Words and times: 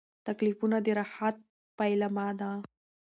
تکلیفونه 0.27 0.77
د 0.85 0.87
راحت 0.99 1.35
پیلامه 1.77 2.27
ده. 2.39 2.49